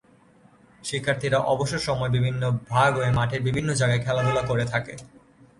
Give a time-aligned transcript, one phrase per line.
[0.83, 2.41] শিক্ষার্থীরা অবসর সময়ে বিভিন্ন
[2.69, 4.93] ভাগ হয়ে মাঠের বিভিন্ন জায়গায় খেলাধুলা করে থাকে।